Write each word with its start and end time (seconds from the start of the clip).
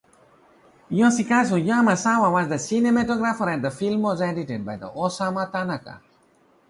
Yoshikazu 0.89 1.57
Yamasawa 1.63 2.31
was 2.31 2.49
the 2.49 2.55
cinematographer, 2.55 3.53
and 3.53 3.63
the 3.63 3.69
film 3.69 4.01
was 4.01 4.19
edited 4.19 4.65
by 4.65 4.75
Osamu 4.77 5.51
Tanaka. 5.51 6.01